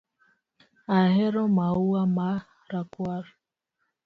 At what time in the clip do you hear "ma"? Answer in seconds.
2.15-2.29